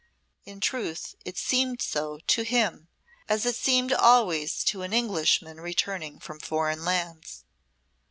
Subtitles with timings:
[0.45, 2.87] In truth, it seemed so to him,
[3.29, 7.45] as it seems always to an Englishman returning from foreign lands.